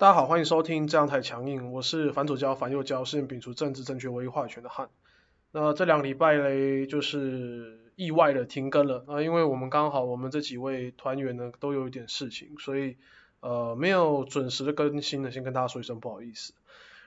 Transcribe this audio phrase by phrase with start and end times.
[0.00, 4.88] 大家好，欢迎收听这样太强硬，我是反左交反右交，是摒除政治正确唯一话语权的汉。
[5.52, 12.96] 那这两个礼拜嘞，就是意外的停更了啊，因为我们刚好我们这几位团员呢都有一点事情，所以
[13.40, 16.54] 呃没有准时的更新呢，先跟大家说一声不好意思。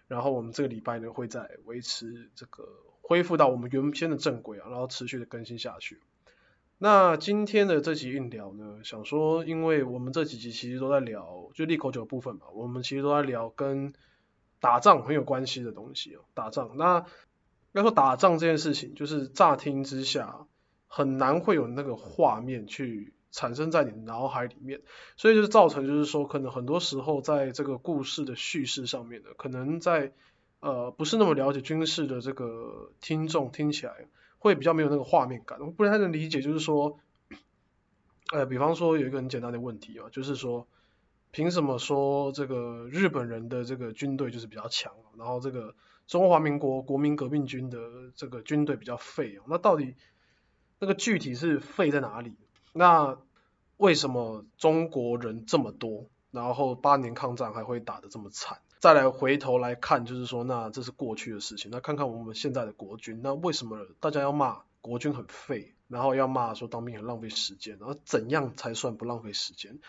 [0.07, 2.69] 然后我们这个礼拜呢会在维持这个
[3.01, 5.99] 恢复到我们原先的正轨啊，然后持续的更新下去。
[6.83, 13.93] 那今天的这集硬聊呢，想说，因为我们这几集其实都在聊，就利口酒部分嘛，我们其实都在聊跟
[14.59, 16.75] 打仗很有关系的东西哦，打仗。
[16.75, 17.05] 那
[17.71, 20.45] 要说打仗这件事情，就是乍听之下
[20.87, 24.81] 很难会有那个画面去产生在你脑海里面，
[25.15, 30.11] 所以就是造成就是说，可能很多时候在这个故事的叙事上面呢，可能在
[30.59, 34.09] 呃不是那么了解军事的这个听众听起来。
[34.43, 36.99] 会比较没有那个画面感，我不太能理解，就是说，
[38.33, 40.67] 呃，比方说有一个很简单的问题啊，就是说，
[41.31, 45.75] 凭什么说这个日本人的这个军队就是比较强，然后这个
[46.07, 47.79] 中华民国国民革命军的
[48.15, 49.47] 这个军队比较废啊？
[49.47, 49.95] 那到底
[50.77, 52.35] 那个具体是废在哪里？
[52.73, 53.17] 那
[53.77, 58.59] 为什么中国人这么多，然后八年抗战还会打得这么惨？
[58.83, 61.71] 再来回头来看，就是说，那这是过去的事情。
[61.71, 67.77] 那看看我们现在的国军，那为什么大家要骂国军很废，然后要骂说当兵很浪费时间？
[67.79, 69.79] 然后怎样才算不浪费时间？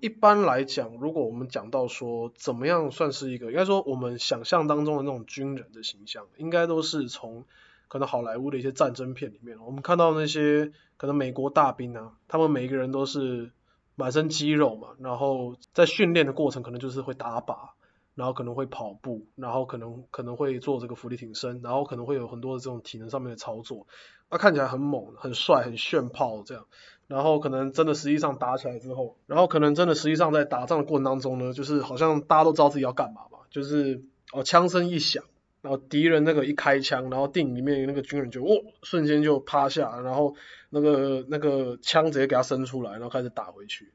[0.00, 7.44] 一般来讲，如果我们讲到说怎么样算是一个，应该说我们想象当中的那种军人的形象，应该都是从
[7.86, 13.52] 可能好莱坞的一些战争片里面，我们看到那些可能美国大兵啊，他们每一个人都是
[13.94, 17.68] 满身肌肉嘛，然后在训练的过程可能就是会打靶。
[18.14, 23.86] 然后可能会跑步，然后可能可能会做这个浮力挺身，然后可能会有很多的这种体能上面的操作，
[24.30, 26.66] 那看起来很猛、很帅、很炫炮这样。
[27.08, 35.24] 然后可能真的实际上打起来之后，然后可能真的实际上在打仗的过程当中呢，就是好像大家都知道自己要干嘛嘛，就是哦枪声一响，
[35.60, 40.34] 然后敌人那个一开枪，然后电影里面那个军人就哦瞬间就趴下，然后
[40.70, 43.92] 那个那个枪直接给他伸出来，然后开始打回去。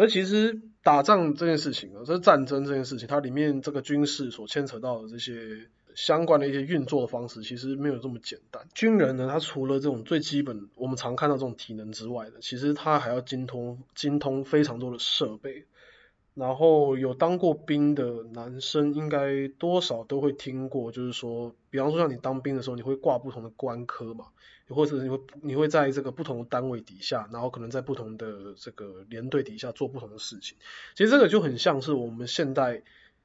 [0.00, 8.66] 而其实打仗这件事情啊，这是战争这件事情，它里面这个军事所牵扯到的这些相关的一些运作的方式，其实没有这么简单。
[8.72, 15.66] 军人呢，他除了这种最基本我们常看到这种体能之外的，其实他还要精通精通非常多的设备。
[16.34, 24.26] 然后有当过兵的男生，应该多少都会听过，就是说，比方说像你当兵的时候，你会挂不同的官科嘛，
[24.68, 30.56] 或者你会你会在这个不同的单位底下，然后可能在不同的这个连队底下做不同的事情。
[30.94, 32.82] 其实这个就很像是我们现代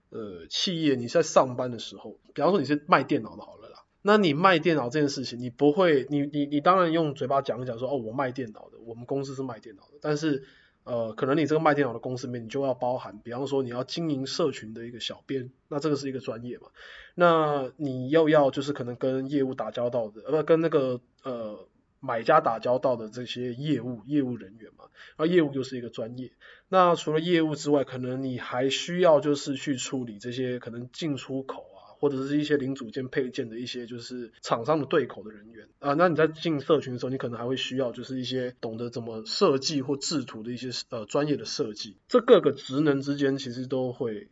[0.10, 10.44] 呃企业你在上班的时候，比方说你是卖电脑的好了啦，那你卖电脑这件事情，你不会，你你你当然用嘴巴讲一讲说，哦，我卖电脑的，我们公司是卖电脑的，但是。
[10.86, 16.68] 呃，可能你这个卖电脑的公司里面，你就要包含，比方说你要经营社群的一个小编，那这个是一个专业嘛？
[17.16, 21.68] 那你又要就是可能跟业务打交道的，呃，跟那个呃
[22.00, 24.86] 买家打交道的这些业务业务人员嘛，
[25.18, 26.32] 而业务又是一个专业。
[26.70, 31.66] 那除了业务之外，可能你还需要就是去处理这些可能进出口。
[32.00, 44.30] 或者是一些零组件配件的一些就是厂商的对口的人员啊，那你在进社群的时候，你可能还会需要就是一些懂得怎么设计或制图的一些呃专业的设计，这各个职能之间其实都会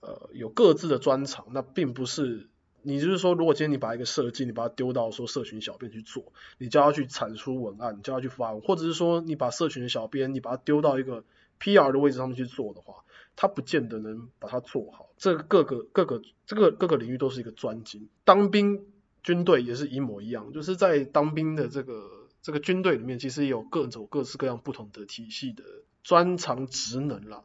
[0.00, 2.48] 呃有各自的专长，那并不是
[2.82, 11.24] 你就是说如果今天你把一个设计你把它丢到说社群小编去做，你叫他去产出文案，你叫他去发，或者是说你把社群的小编你把它丢到一个
[11.60, 13.03] PR 的位置上面去做的话。
[13.36, 18.08] 他不见得能把它做好，这各个各个这个各个领域都是一个专精。
[18.24, 18.86] 当兵
[19.22, 25.64] 军队也是一模一样，就是在当兵的这个这个军队里面，其实有各种各式各样不同的体系的
[26.02, 27.42] 专长职能啦。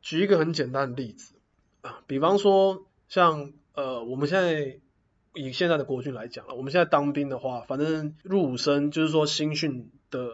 [0.00, 1.34] 举一个很简单的例子
[1.80, 4.78] 啊，比方说像呃我们现在
[5.34, 10.30] 以现在的国军来讲了，我们现在当兵的话，反正入伍生就是说新训的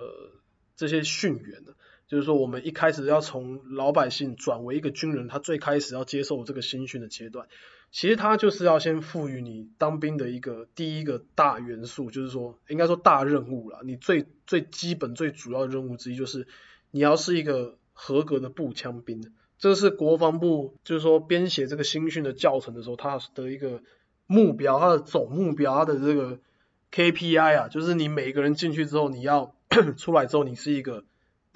[0.77, 1.65] 这些训员。
[2.09, 7.49] 就是说，我们一开始要从老百姓转为一个军人，他最开始要接受这个新训的阶段，
[7.91, 13.81] 其实他就是要先赋予你当兵的一个第一个大元素，就是说，应该说大任务了。
[13.85, 16.47] 你最最基本、最主要的任务之一就是
[16.93, 19.33] 你要是一个合格的步枪兵。
[19.59, 23.83] 这是国防部就是说编写这个新训的教程的时候，他的一个
[24.27, 26.39] 目标，他的总目标，他的这个
[26.93, 29.57] KPI 啊，就是你每个人进去之后，你要
[29.99, 31.05] 出来之后，你是一个。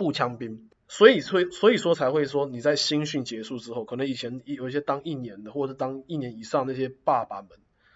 [0.00, 7.50] 步枪兵，所以所以所以说才会说你在新训结束之后，可能以前有一些当一年的或者当一年以上那些爸爸们，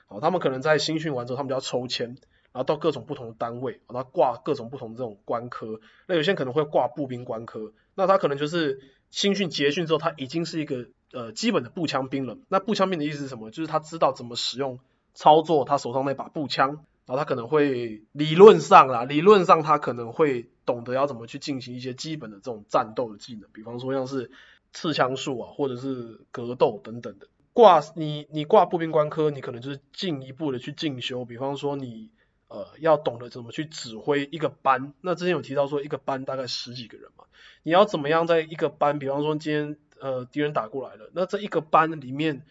[0.08, 2.08] 哦，他们可能在新训完之后，他们就要抽签，
[2.52, 5.80] 然后到各种不同的单位，然后挂各种不同的这种官科。
[6.06, 8.80] 那有些人可能会挂步兵官科，那他可能就是
[9.10, 12.36] 新训结训之后，他已经是一个呃基本的步枪兵了。
[12.50, 13.50] 那步枪兵的意思是什么？
[13.50, 14.78] 就是他知道怎么使用
[15.14, 24.30] 操作他手上那把步枪，然后他可能会理论上啦，理论上他可能会懂得要怎么去进行一些基本的这种战斗的技能，比方说像是
[24.72, 27.28] 刺枪术啊，或者是格斗等等的。
[27.52, 32.10] 挂你你挂步兵官科，你可能就是进一步的去进修，比方说你。
[32.46, 34.92] 呃，要懂得怎么去指挥一个班。
[35.00, 37.24] 那之前有提到说，一个班大概十几个人嘛，
[37.64, 42.44] 你要怎么样在一个班，比方说今天呃敌人打过来了，那这一个班里面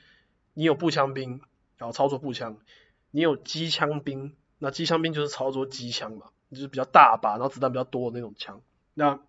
[0.56, 1.40] 你有步枪兵，
[1.78, 2.58] 然后操作步枪，
[3.12, 4.34] 你有机枪兵，
[4.64, 8.62] 那机枪兵就是操作机枪嘛，就是比较大把，然后子弹比较多的那种枪。
[8.94, 9.20] 那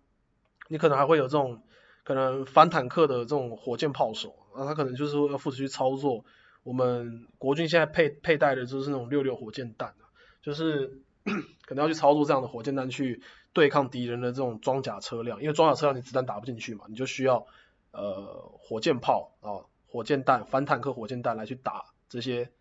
[0.69, 1.61] 你可能还会有这种
[2.05, 6.23] 可能反坦克的这种火箭炮手，那他可能就是说要负责去操作
[6.63, 9.93] 我们国军现在佩佩戴的就是那种六六火箭弹。
[10.41, 11.01] 就是
[11.65, 13.21] 可能要去操作这样的火箭弹去
[13.51, 17.45] 对抗敌人的这种装甲车辆，因为装甲车辆你子弹打不进去嘛，你就需要
[17.91, 22.51] 呃火箭炮啊、火箭弹、反坦克火箭弹来去打这些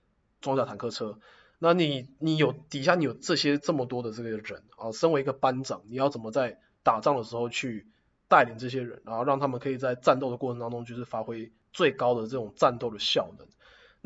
[0.41, 1.19] 装甲坦克车。
[1.58, 7.86] 那你你有底下你有这些这么多的这个人啊，身为一个班长，你要怎么在打仗的时候去
[8.28, 13.46] 带领这些人，然后让他们可以在战斗的过程当中就是发挥最高的这种战斗的效能？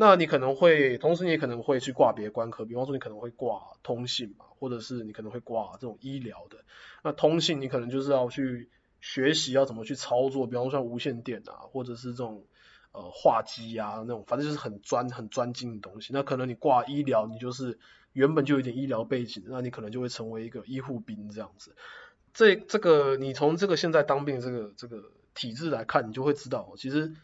[0.01, 6.59] 那你可能会，同时你也可能会去挂别的关科，比方说你可能会挂通信嘛，或者是你可能会挂这种医疗的。
[7.03, 8.69] 那通信你可能就是要去
[9.01, 12.45] 学习要怎么去操作，比方说像无线电啊，或者是这种
[12.99, 16.13] 呃画机啊那种，反正就是很专很专精的东西。
[16.13, 17.79] 那可能你挂医疗，你就是
[18.13, 21.77] 原本就有点医疗背景，那你可能就会成为一个医护兵这样子。
[22.35, 27.15] 这这个你从这个现在当兵这个这个体制来看，你就会知道，其实。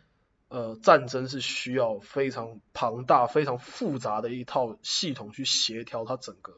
[0.48, 6.52] 呃，战争是需要非常庞大、非常复杂的一套系统去协调它整个，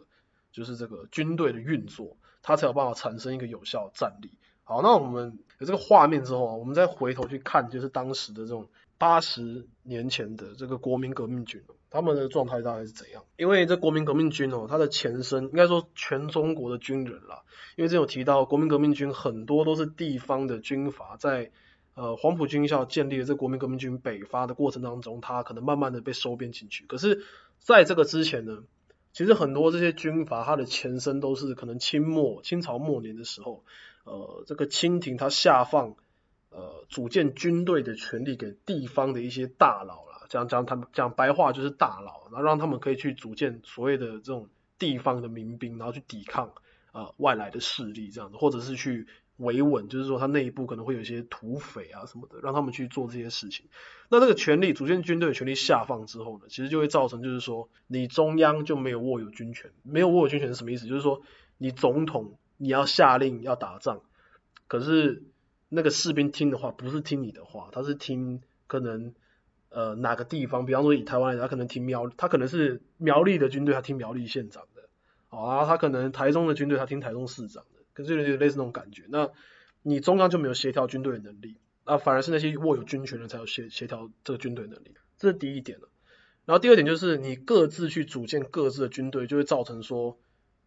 [0.53, 4.33] 就是这个军队的运作，它才有办法产生一个有效的战力。
[4.65, 8.69] 好，那我们有这个画面之后啊，我们再回头去看，就是当时的这种
[8.99, 13.25] 八十年前的这个国民革命军，他们的状态大概是怎样？
[13.37, 17.43] 因为这国民革命军哦，它的前身应该说全中国的军人啦，
[17.77, 21.51] 因为这有提到国民革命军很多都是地方的军阀在。
[21.99, 26.85] 呃，黄埔军校建立的这国民革命军北伐的过程当中，他可能慢慢的被收编进去。
[26.85, 27.25] 可是，
[27.59, 28.65] 在这个之前呢，
[29.15, 33.65] 其实很多这些军阀，它的前身都是可能清末清朝末年的时候，
[34.05, 35.97] 呃，这个清廷它下放
[36.57, 44.49] 呃组建军队的权利给地方的一些大佬啦，讲讲他们讲白话就是大佬，然后让他们可以去组建所谓的这种
[44.79, 46.53] 地方的民兵，然后去抵抗
[46.93, 49.07] 啊外来的势力这样子，或者是去。
[49.39, 53.67] 维稳，就是说他内部可能会有一些土匪啊什么的，让他们去做这些事情。
[54.09, 60.87] 那这个权力，组建军队的权力下放之后呢，其实就会造成，就是说你中央就没有握有军权，没有握有军权是什么意思？
[60.87, 61.21] 就是说
[61.59, 64.01] 你总统你要下令要打仗，
[64.69, 65.23] 可是
[65.69, 69.15] 那个士兵听的话不是听你的话，他是听可能
[69.69, 74.89] 呃哪个地方，比方说以台湾来讲，他可能听苗，他可能是苗栗的军队，他听苗栗县长的，
[75.37, 77.65] 啊，他可能台中的军队，他听台中市长。
[77.93, 79.31] 可是有点类似那种感觉，那
[79.81, 85.79] 你中央就没有协调军队的能力，那反而是那些握有军权的才有协协调这个军队能力，这是第一点。
[86.45, 90.19] 然后第二点就是你各自去组建各自的军队，就会造成说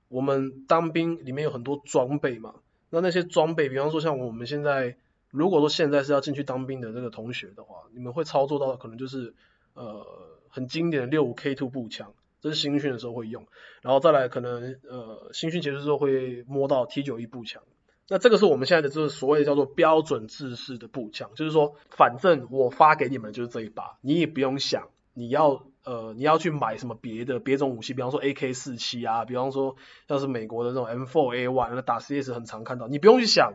[0.07, 2.55] 我们当兵里面有很多装备嘛，
[2.89, 4.97] 那那些装备，比方说像我们现在
[5.29, 9.33] 如果说现在是要进去当兵的这个同学的话，你们会操作到的可能就是
[9.73, 10.05] 呃
[10.49, 12.13] 很经典的六五 K two 步枪。
[12.41, 13.47] 这是新训的时候会用，
[13.81, 17.61] 然后再来可能呃新训结束之后会摸到 T 九一步枪，
[18.07, 29.75] 那这个是我们现在的就是所谓叫做标准制式的步枪，就是说反正我发给你们就是这一把，你也不用想你要呃你要去买什么别的别种武器，比方说 AK 四七啊，比方说
[30.07, 33.53] 像是美国的这种 M4A one，那打 CS 很常看到，你不用去想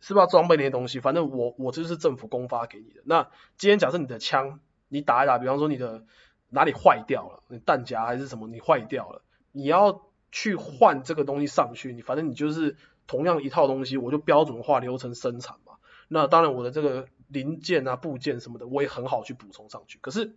[0.00, 3.02] 是不是要装备那些东西，反正我我就是政府公发给你的。
[3.04, 6.04] 那今天假设你的枪你打一打，比方说你的。
[6.52, 7.44] 哪里坏掉了？
[7.46, 8.48] 你弹夹还是什么？
[8.48, 9.22] 你坏掉了，
[9.52, 11.92] 你要去换这个东西上去。
[11.92, 15.74] 你反正你就是同样一套东西，我就标准化流程生产嘛。
[16.08, 20.00] 那当然我的这个零件啊、部件什么的，我也很好去补充上去。
[20.00, 20.34] 可是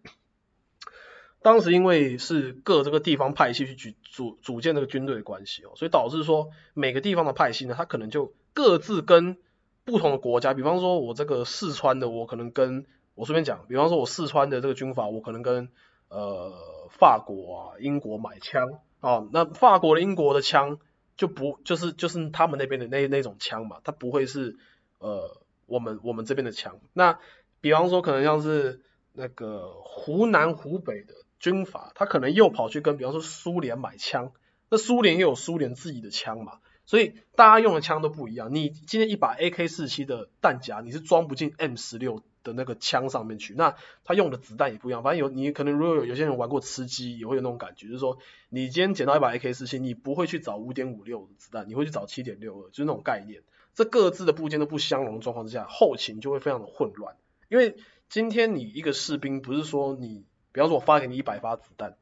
[1.44, 9.38] 当时因为是各这个地方派系去组组建这个军队的关系哦，所以导致说每个地方的派系呢，它可能就各自跟
[9.84, 12.86] 不同的国家，比方说我这个四川的，我可能跟
[13.16, 15.70] 我随便讲，比方说我四川的这个军阀，我可能跟
[16.08, 16.54] 呃，
[16.90, 20.78] 法国啊，英国买枪啊，那法国的、英国的枪
[21.18, 24.56] 就不就是就是他们那边的那那种枪嘛，它不会是
[25.00, 26.80] 呃我们我们这边的枪。
[26.94, 27.20] 那
[27.62, 28.82] 比方说可能像是
[29.12, 34.32] 那个湖南、湖北的军阀，他可能又跑去跟比方说苏联买枪，
[34.70, 38.56] 那苏联又有苏联自己的枪嘛，所以大家用的枪都不一样。
[38.56, 45.04] 你今天一把 AK 四七的弹夹，你是装不进 M 十六的那个枪上面去，那它用的子弹也不一样。
[45.04, 53.42] 反正有你可能如果有有些人玩过吃鸡，也会有那种感觉，就是说你今天捡到一把 AK 四七，你不会去找五点五六的子弹，你会去找七点六二，就是那种概念。
[53.76, 57.18] 这各自的部件都不相容的状况之下，后勤就会非常的混乱。
[57.50, 57.76] 因为
[58.08, 60.24] 今天你一个士兵不是说你，
[60.54, 61.98] 比方说我发给你一百发子弹，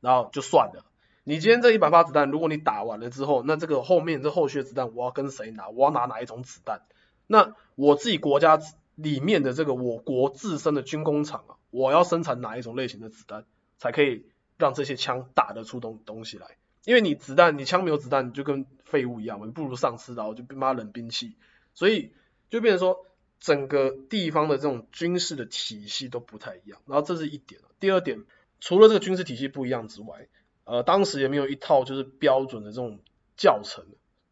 [0.00, 0.86] 然后就算了。
[1.24, 5.68] 你今天这一百发子弹，如果你打完了之后，那这个后面这后续的子弹我要跟谁拿？
[5.68, 6.82] 我要拿哪一种子弹？
[7.26, 8.60] 那我自己国家
[8.94, 13.44] 里面的这个我国自身的军工厂啊，我要生产哪一种类型的子弹，
[13.76, 16.46] 才可以让这些枪打得出东东西来？
[16.84, 21.36] 因为你子弹，你枪没有子弹，就跟废物一样嘛，不如丧尸然后，就妈冷兵器，
[21.74, 22.12] 所以
[22.48, 23.04] 就变成说
[23.46, 26.80] 整个地方的这种军事的体系都不太一样。
[26.84, 28.24] 然后这是一点，第二点，
[28.58, 30.26] 除了这个军事体系不一样之外，
[30.64, 32.98] 呃，当时也没有一套就是标准的这种
[33.36, 33.84] 教程，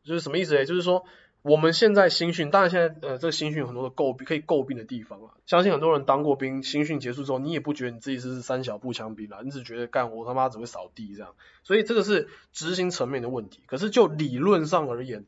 [0.03, 0.65] 就是什么意思呢？
[0.65, 1.05] 就是说
[1.43, 13.63] 我们现在新训，当然现在呃这个新训有很多的诟病可以诟病的地方啊，相信很多人当过兵，新训结束之后，你也不觉得你自己是三小步枪兵了，你只觉得干活他妈只会扫地这样，所以这个是执行层面的问题。
[13.67, 15.25] 可是就理论上而言，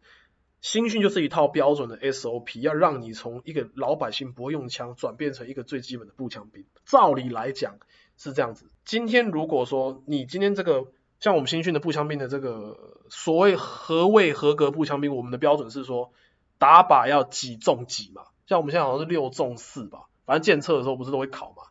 [0.61, 6.65] 新训就是一套标准的 SOP，要让你从一个老百姓不会用枪转变成一个最基本的步枪兵。
[6.85, 7.79] 照理来讲
[8.17, 8.71] 是这样子。
[8.85, 10.87] 今天如果说你今天这个
[11.21, 15.15] 像我们新训的步枪兵的这个所谓何谓合格步枪兵？
[15.15, 16.13] 我们的标准是说
[16.59, 21.63] 打靶要几中几嘛，像我们现在好像是六中四吧，反正检测的时候不是都会考嘛。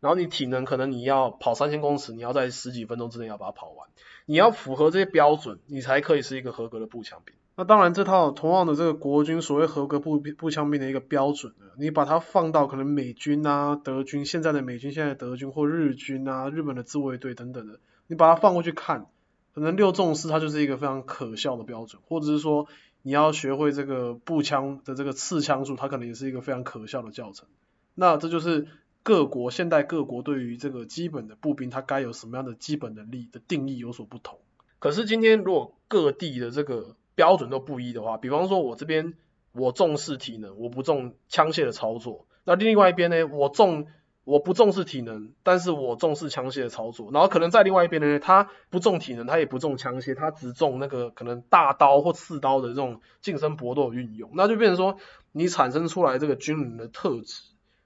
[0.00, 3.88] 然后你体能可能你要跑三千公尺，你要在十几分钟之内要把它跑完，
[4.26, 7.34] 你要符合这些标准，你才可以是一个合格的步枪兵。
[7.54, 17.78] 那当然这套同样的这个国军所谓合格步兵步枪兵的一个标准呢，你把它放到可能美军啊、德军现在的美军、现在德军或日军啊、日本的自卫队等等的。
[18.06, 19.06] 你把它放过去看，
[19.54, 22.68] 可能六纵四它就是一个非常可笑的标准，或者是说
[23.02, 27.46] 你要学会这个步枪的这个刺枪术，它可能也是一个非常可笑的教程。
[27.94, 28.66] 那这就是
[29.02, 34.38] 各国现代各国对于这个基本的步兵它该有什么样的基本能力的定义有所不同。
[34.78, 39.14] 可是今天如果各地的这个标准都不一的话，比方说我这边
[39.52, 43.86] 我重视体能，我不重枪械的操作，那另外一边呢，我重。
[44.24, 47.10] 我不重视体能，但是我重视枪械的操作。
[47.10, 54.30] 然后可能在另外一边呢，他不重体能，他也不重枪械，他只重那个可能大刀或刺刀的这种近身搏斗运用。
[54.34, 54.96] 那就变成说，
[55.32, 57.42] 你产生出来这个军人的特质，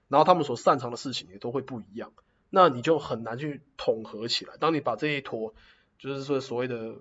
[0.09, 2.11] 然后他们所擅长的事情也都会不一样。
[2.51, 4.57] 那你就很难去统合起来。
[4.59, 5.55] 当你把这一坨，
[5.97, 6.97] 就是说所谓的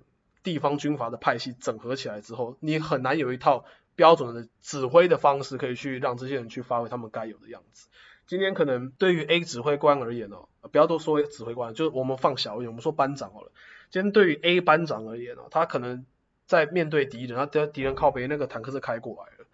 [0.46, 3.64] 地方军阀的派系整合起来之后，你很难有一套
[3.96, 7.88] 标准的指挥的方式，可以去让这些人去发挥他们该有的样子。
[8.28, 13.50] 今天可能对于 A 指挥官而言哦，不要多说指挥官，就是我们放小一点，我们说班长好了。
[13.90, 16.06] 今天对于 A 班长而言哦，他可能
[16.46, 19.46] 在面对敌人，他敌敌人靠边那个坦克是开过来了，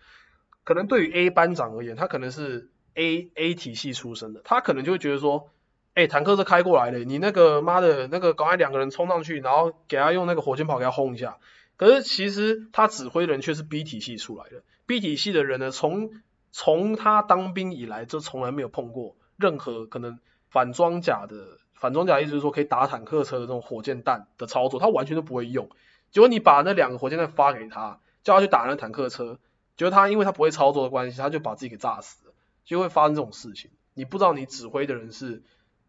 [0.65, 5.49] 可能对于 A 班长而言，他可能是 A A 体系出身的，他可能就会觉得说，
[5.95, 11.39] 哎，坦克车开过来了，你那个妈的那个赶快两个人冲上去，然后给他用那个火箭炮给他轰一下。
[11.77, 16.11] 可是其实他指挥人却是 B 体系出来的，B 体系的人呢，从
[16.51, 20.19] 从他当兵以来，就从来没有碰过任何可能
[20.49, 25.69] 反装甲的反装甲，意思是说可以打坦克车的这种火箭弹的操作，他完全都不会用。
[26.11, 29.39] 结果你把那两个火箭弹发给他，叫他去打那坦克车，
[29.77, 32.35] 结果他因为他不会操作的关系，他就把自己给炸死了，
[32.65, 33.71] 就会发生这种事情。
[33.95, 35.43] 你不知道你指挥的人是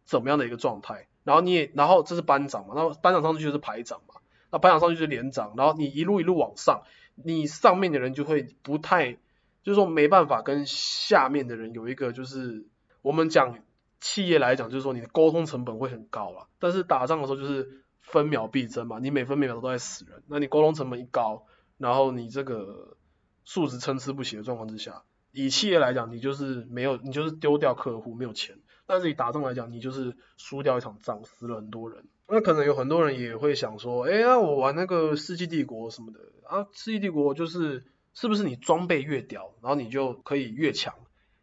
[0.05, 4.15] 怎么样的一个状态，然后你也，然后这是班长嘛，然后班长上去就是排长嘛，
[4.51, 6.83] 那排长上去就是连长，然后你一路一路往上，
[7.15, 9.17] 你上面的人就会不太。
[9.63, 12.67] 就是说没办法跟下面的人有一个，就是
[13.01, 13.59] 我们讲
[14.01, 16.49] 企业来讲，就是说你的沟通成本会很高了。
[16.59, 21.45] 但是打仗的时候就是分秒必争嘛，你每分每秒都在死人，那你沟通成本一高，
[21.77, 22.97] 然后你这个
[23.45, 28.57] 素质参差不齐的状况之下，以企业来讲，你就是没有，你就是丢掉客户，没有钱。
[28.85, 32.03] 但是以打仗来讲，你就是输掉一场仗，死了很多人。
[32.27, 37.85] 那可能有很多人也会想说，哎呀，我玩那个世纪帝国什么的啊，世纪帝国就是。
[38.15, 40.93] 是不是你装备越屌，然后你就可以越强？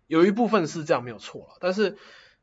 [0.06, 1.96] 有一部分是这样没有错了，但是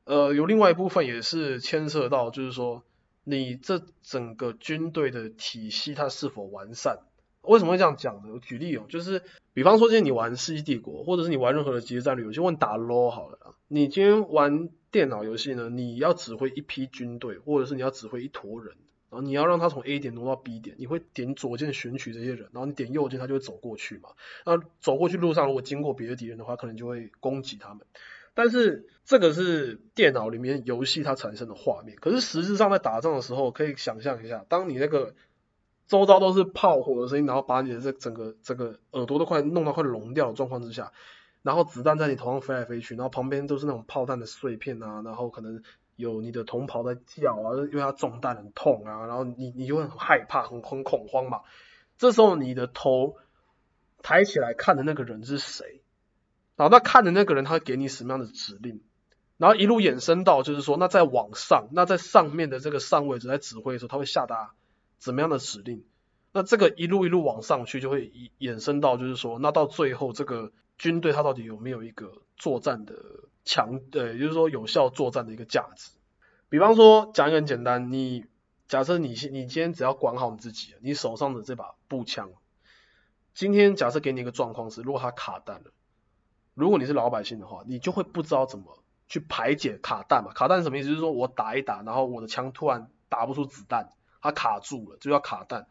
[0.04, 2.84] 呃有另外一部分也是牵涉到，就是说
[3.24, 7.00] 你这整个军队的体系它是否完善？
[7.42, 8.34] 为什么会这样讲呢？
[8.34, 9.24] 我举例哦，就是
[9.54, 18.76] 比方说今天你玩《世纪帝国》，或者是你玩任何的即时战略游戏，问打 LO 好了，你今天玩电脑游戏呢，你要指挥一批军队，或者是你要指挥一坨人。
[19.10, 24.10] 然后你要让他从 A 点挪到 B 点，你会点左键选取这些人，然后你点右键，他就会走过去嘛。
[24.46, 27.86] 那走过去路上如果经过别的敌人的话，可能就会攻击他们。
[28.34, 35.16] 但是这个是电脑里面游戏它产生的画面，可是实质上在打仗的时候，可以想象一下，当你那个
[35.88, 40.92] 周遭都是炮火的声音，然后把你的这整个这个耳朵都快弄到快聋掉的状况之下，
[41.48, 45.64] 然后子弹在你头上飞来飞去，然后旁边都是那种炮弹的碎片啊，然后可能
[45.96, 51.44] 有你的同袍在叫啊，因为他中弹很痛啊，然后你你就会很害怕，很很恐慌嘛。
[51.98, 53.16] 这时候你的头
[54.04, 55.82] 抬起来看的那个人是谁？
[56.58, 58.82] 然后那看的那个人他会给你什么样的指令？
[59.38, 64.52] 然后一路延伸到就是说，那在往上，那在上面的这个上位者在指挥的时候，他会下达。
[65.00, 65.86] 怎么样的指令？
[66.34, 72.96] 那这个一路一路往上去，就会衍生到就是说，那到最后这个军队它到底有没有一个作战的
[73.46, 75.92] 强，对，就是说有效作战的一个价值。
[76.50, 78.26] 比方说讲一个很简单，你
[78.68, 82.30] 假设你你今天只要管好你自己，你手上的这把步枪，
[83.34, 85.72] 今天假设给你一个状况是，如果它卡弹了，
[86.54, 90.32] 如果你是老百姓的话，你就会不知道怎么去排解卡弹嘛？
[90.34, 90.90] 卡弹什么意思？
[90.90, 93.94] 就是说我打一打，然后我的枪突然打不出子弹。
[94.20, 95.68] 它卡住了，就要卡弹。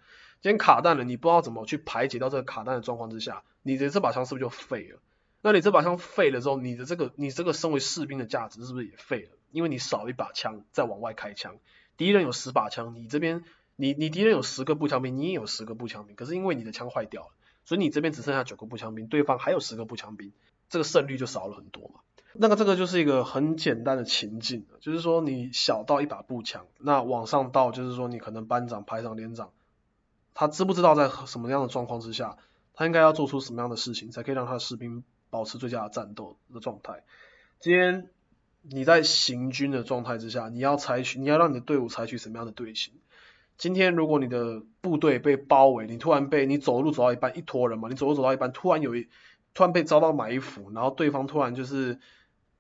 [0.46, 5.00] 先卡弹了，你不知道怎么去排解掉这个卡弹的状况之下，你的这把枪是不是就废了？
[5.42, 9.30] 那你这把枪废了之后，你的这个你这个身为士兵的价值是不是也废了？
[9.50, 11.56] 因为你少一把枪再往外开枪，
[11.96, 13.42] 敌人有十把枪，你这边
[13.74, 17.32] 你你敌人有十个步枪兵，你也有十个步枪兵，可是因为你的枪坏掉了，
[17.64, 20.32] 所以你这边只剩下九个步枪兵，对方还有十个步枪兵，
[20.68, 22.00] 这个胜率就少了很多嘛。
[22.34, 29.50] 那个这个就是一个很简单的情境，就是说你小到一把步枪，那往上到就是说你可能班长、排长、连长，
[30.38, 32.36] 他知不知道在什么样的状况之下，
[32.74, 37.04] 他应该要做出什么样的事情，才可以让他的士兵保持最佳的战斗的状态。
[37.58, 38.10] 今天
[38.60, 42.92] 你在行军的状态之下，你要采取，你要让你的队伍采取什么样的队形？
[43.56, 49.08] 今天如果你的部队被包围，你突然被你走路走到一半，一坨人嘛，你走路走到一半，突然有一
[49.54, 51.98] 突然被遭到埋伏，然后对方突然就是。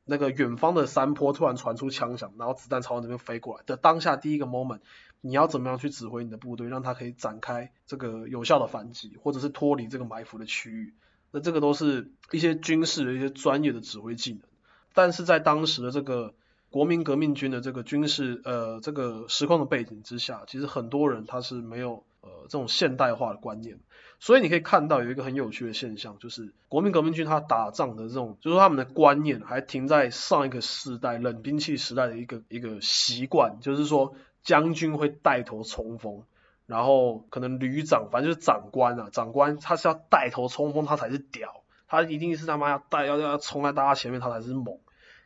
[0.08, 4.78] 那个远方的山坡突然传出枪响，然后子弹朝那边飞过来的当下，第一个 moment，
[5.20, 10.94] 你要怎么样去指挥你的部队，让他可以展开这个有效的反击，或者是脱离这个埋伏的区域？
[11.32, 14.42] 那这个都是一些军事的一些专业的指挥技能。
[14.94, 16.34] 但是在当时的这个
[16.70, 23.80] 国民革命军的这个军事呃这个时况的背景之下，其实很多人他是没有呃这种现代化的观念。
[24.18, 36.22] 所以你可以看到有一个很有趣的现象，就是国民革命军他打仗的这种，就是他们的观念还停在上一个时代冷兵器时代的一个一个习惯，就是说将军会带头冲锋，
[36.66, 44.78] 然后可能旅长，反正就是长官啊，长官他是要带头冲锋，他才是屌，他一定是他妈要带要要冲在大家前面，他才是猛。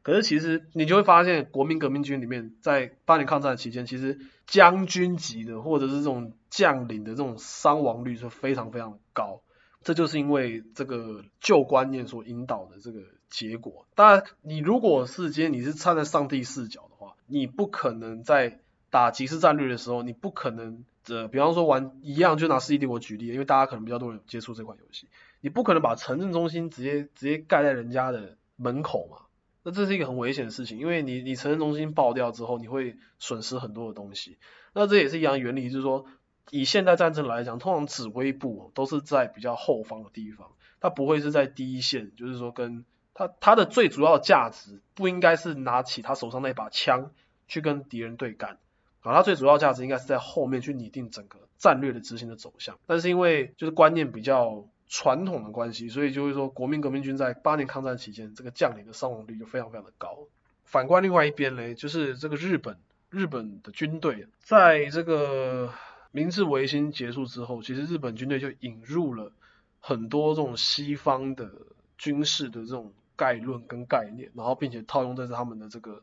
[0.03, 9.43] 可是其实你就会发现，国民革命军里面在八年抗战期间，其实将军级的或者是这种将领的这种伤亡率是非常非常高。
[9.83, 13.87] 这就是因为这个旧观念所引导的这个结果。
[13.95, 18.61] 当然，你如果是今天你是站在上帝视角的话，你不可能在
[18.91, 25.09] 打即时战略的时候，你不可能呃，比方说玩一样，就拿《世纪帝国》举例，因为大家可能比较多人接触这款游戏，
[25.41, 29.17] 你不可能把城镇中心直接直接盖在人家的门口嘛。
[29.63, 34.39] 那这是一个很危险的事情，因为你你城镇中心爆掉之后，你会损失很多的东西。
[34.73, 36.07] 那这也是一样原理，就是说
[36.51, 40.49] 以现代战争来讲，通常指挥部都是在比较后方的地方，
[40.81, 47.11] 它不会是在第一线，就是说跟它它的最主要的价值不应该是拿起他手上那把枪
[47.47, 48.59] 去跟敌人对干，
[49.01, 52.79] 啊，它最主要价值应该是在后面去拟定整个战略的执行的走向。
[52.87, 54.67] 但是因为就是观念比较。
[54.91, 60.27] 传统的关系，所以就会说国民革命军在八年抗战期间，这个将领的伤亡率就非常非常的高。
[60.65, 62.77] 反观另外一边嘞，就是这个日本，
[63.09, 65.73] 日本的军队在这个
[66.11, 69.33] 明治维新结束之后，其实日本军队就引入了
[69.79, 71.49] 很多这种西方的
[71.97, 76.03] 军事的这种概论跟概念，然后并且套用在他们的这个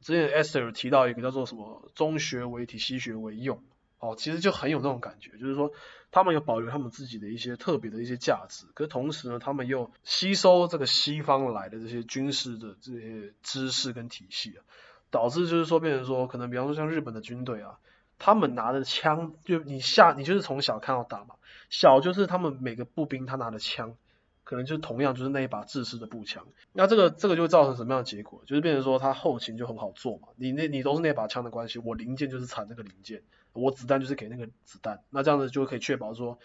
[0.00, 3.62] 之前 Esther 提到一个叫做什么中学为体，西学为用。
[4.00, 5.72] 哦，其实就很有那种感觉，就是说
[6.10, 14.64] 他们有保留他们自己的一些特别的一些价值，可是同时呢，他们又吸收这个西方来的这些军事的这些知识跟体系啊，
[15.10, 17.78] 导致就是说变成说，可能比方说像日本的军队啊，
[18.18, 21.34] 他们拿的枪，就你下你就是从小看到大嘛，
[21.68, 23.96] 小就是他们每个步兵他拿的枪，
[24.44, 28.42] 可能就同样就是那一把制式的步枪，那这个这个就会造成什么样的结果？
[28.46, 33.22] 就是变成说他后勤就很好做嘛，你那你都是那把枪的关系，我零件就是产那个零件。
[33.52, 36.38] 我子弹就是给那个子弹，那这样子就可以确保说，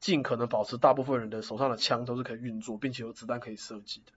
[0.00, 4.12] 尽可能保持大部分人的手上的枪都是可以运作，并且有子弹可以射击的。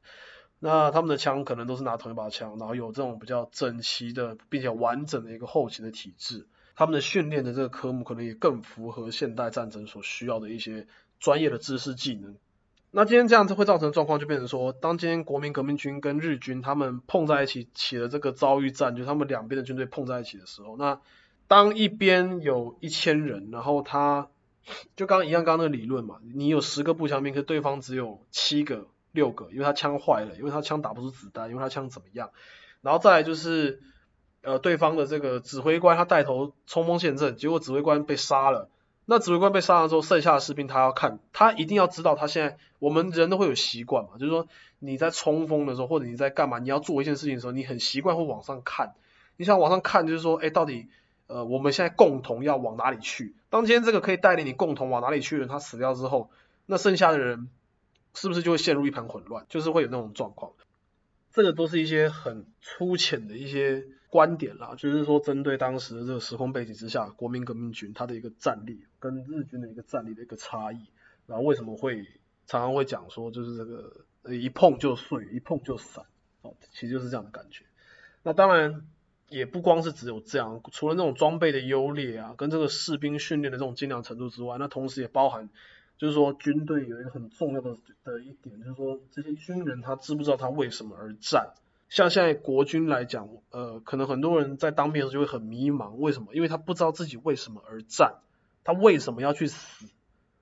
[0.59, 6.47] 那他们的枪可能都是拿同一把枪，然后有这种比较整齐的，并且完整的一个后勤的体制。
[6.75, 10.87] 他们的训练的这个科目可能也更符合现代战争所需要的一些
[11.19, 12.35] 专业的知识技能。
[12.91, 21.01] 那今天这样子会造成状况，就变成说，当今天国民革命军跟日军他们碰在一起起了这个遭遇战，就他们两边的军队碰在一起的时候，那
[21.47, 24.27] 当一边有一千人，然后他
[24.95, 32.31] 就刚刚一样，刚刚那个理论嘛，你有十个步枪兵，可对方只有七个、六个，因为他枪坏了，因为他枪打不出子弹，因为他枪怎么样，
[32.81, 33.81] 然后再来就是
[34.41, 38.69] 呃对方的这个指挥官他带头冲锋陷阵，结果指挥官被杀了。
[39.07, 44.47] 那指挥官被杀了之后，剩下的士兵他要看，他一定要知道他现在我们人都会有习惯嘛，就是说
[44.79, 48.95] 你在冲锋的时候或者你在干嘛，你要做一件事情的时候，你很习惯会往上看，
[49.37, 50.87] 你想往上看就是说，哎，到底
[51.27, 53.35] 呃我们现在共同要往哪里去？
[53.49, 56.29] 当今天这个可以带领你共同往哪里去的人他死掉之后，
[56.65, 57.49] 那剩下的人
[58.13, 59.45] 是不是就会陷入一盘混乱？
[59.49, 60.53] 就是会有那种状况。
[61.31, 70.89] 这个都是一些很粗浅的一些观点啦，就是说针对当时的这个时空背景之下，国民革命军它的一个战力跟日军的一个战力的一个差异，
[71.27, 72.05] 然后为什么会
[72.47, 76.05] 常常会讲说就是这个一碰就碎，一碰就散，
[76.41, 77.65] 哦，其实就是这样的感觉。
[78.23, 78.87] 那当然
[79.35, 85.49] 也不光是只有这样，除了那种装备的优劣啊，跟这个士兵训练的这种精良程度之外，那同时也包含。
[85.97, 91.53] 就是说，军队有一个很重要的的一点，就是说，这些军人他知不知道他为什么而战？
[91.87, 96.33] 像现在国军来讲，呃，可能很多人在当兵的时候就会很迷茫，为什么？
[96.33, 98.15] 因为他不知道自己为什么而战，
[98.65, 99.87] 他为什么要去死？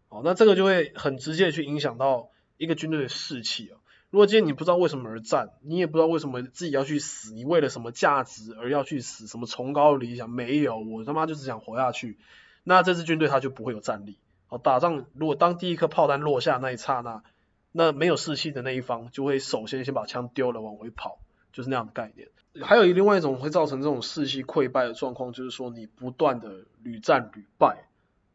[0.10, 3.78] 哦，那这个就会很直接去影响到一个军队的士气啊。
[4.14, 9.26] 如果今天你不知道为什么而战，你也不知道为什么自己要去死，你为了什么价值而要去死？
[9.26, 10.78] 什么崇高的理想没有？
[10.78, 12.20] 我他妈就只想活下去。
[12.64, 14.20] 那这支军队他就不会有战力。
[14.46, 17.24] 好打仗，如果当第一颗炮弹落下那一刹那，
[17.72, 21.18] 那没有士气的那一方就会首先先把枪丢了往回跑，
[21.52, 22.28] 就是那样的概念。
[22.62, 27.88] 还有另外一种会造成这种士气溃败的状况，就是说你不断的屡战屡败，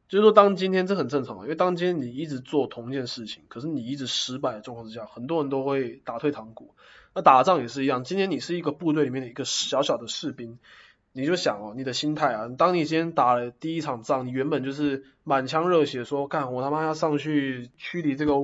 [0.09, 6.75] 就是说当今天这很正常，因为当今天你一直做同一件事情，可是你一直失败的状况之下，很多人都会打退堂鼓。
[7.15, 10.59] 那打仗也是一样，今天你是一个部队里面的一个小小的士兵。
[11.13, 18.35] 你就想哦，你的心态啊，当你今天打了第一场仗，你原本就是满腔热血，说干我他妈要上去驱离这个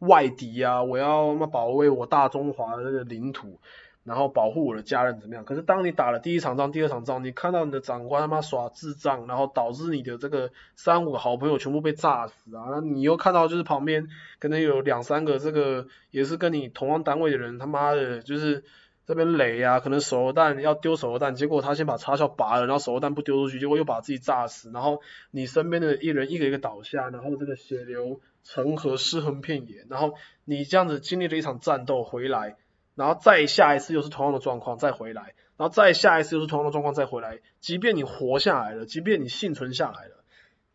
[0.00, 3.60] 外敌啊，我要他妈保卫我大中华的这个领土，
[4.08, 5.44] 然后保护我的家人怎么样？
[5.44, 14.08] 可是当你打了第一场仗、第二场仗，你看到你的长官他妈耍智障，然后导致你的这个三五个好朋友全部被炸死啊，那你又看到就是旁边
[14.40, 18.64] 可能有两三个这个也是跟你同样单位的人，他妈的就是。
[19.08, 30.12] 这边雷啊，可能手榴弹要丢手榴弹，结果他先把插销拔了，然后手榴弹不丢出去，结果又把自己炸死，然后你身边的一人一个一个倒下，然后这个血流成河，尸横遍野，然后
[30.44, 32.56] 你这样子经历了一场战斗回来，
[32.98, 40.24] 然后再下一次又是同样的状况再回来，然后再下一次又是同样的状况再回来，即便你活下来了，即便你幸存下来了，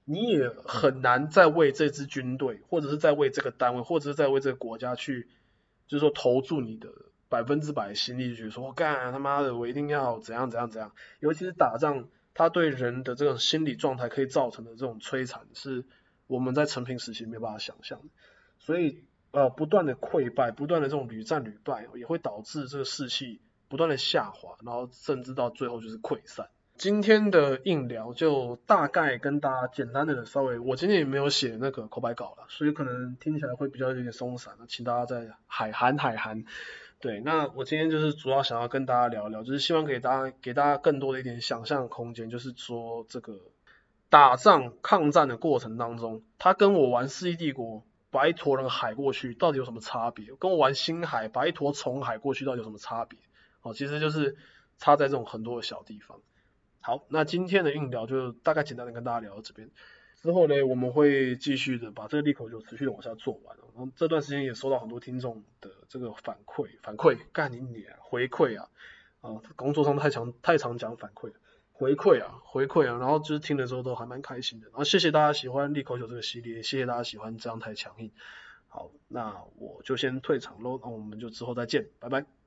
[0.05, 5.27] 你也很难再为这支军队，或者是在为这个单位，或者是在为这个国家去，
[5.87, 6.89] 就是说投注你的。
[7.29, 10.91] 百分之百的心力去说，干他妈的，我一定要怎样怎样怎样。
[11.19, 15.83] 尤其是打仗，他对人的这种心理状态可以造成的这种摧残，是
[16.27, 18.05] 我们在成平时期没办法想象的。
[18.59, 26.49] 所以，呃，不断的溃败，不断的这种屡战屡败，也会导致这个士气不断的下滑，然后甚至到最后就是溃散。
[26.75, 36.45] 今天的硬聊就大概跟大家简单的稍微，我今天也没有写那个口白稿了，所以可能听起来会比较有点松散，请大家再海涵海涵。
[36.99, 43.39] 对，那我今天就是主要想要跟大家聊聊，就是希望给大家给大家更多的一点想象空间，就是说这个
[44.09, 47.79] 打仗抗战的过程当中，它跟我玩《世纪帝国》
[48.13, 50.33] 把一坨人海过去到底有什么差别？
[50.35, 53.19] 跟我玩《星海》把一坨虫海过去到底有什么差别？
[53.63, 54.37] 哦，其实就是
[54.77, 56.21] 差在这种很多的小地方。
[56.79, 59.71] 好，那今天的硬聊就大概简单的跟大家聊到这边。
[60.21, 63.57] 之后呢，我们会继续的把这个利口酒持续的往下做完。
[63.75, 68.69] 然后这段时间也收到很多听众的这个反馈，反馈干你脸回馈啊
[69.21, 69.41] 啊！
[69.55, 71.33] 工作上太常太常讲反馈，
[71.83, 74.67] 回馈啊回馈啊，然后就是听的时候都还蛮开心的。
[74.67, 78.09] 然后谢谢大家喜欢利口酒这个系列，谢谢大家喜欢这样太强硬。
[78.69, 82.42] 好，那我就先退场喽，那我们就之后再见，拜拜。